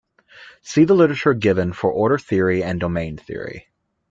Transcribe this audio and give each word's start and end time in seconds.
See 0.63 0.85
the 0.85 0.95
literature 0.95 1.35
given 1.35 1.73
for 1.73 1.91
order 1.91 2.17
theory 2.17 2.63
and 2.63 2.79
domain 2.79 3.17
theory. 3.17 3.67